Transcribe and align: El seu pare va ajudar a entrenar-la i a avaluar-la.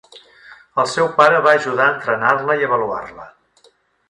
El 0.83 0.87
seu 0.93 1.09
pare 1.19 1.41
va 1.49 1.53
ajudar 1.59 1.85
a 1.89 1.93
entrenar-la 1.97 2.57
i 2.63 2.65
a 2.67 2.71
avaluar-la. 2.73 3.31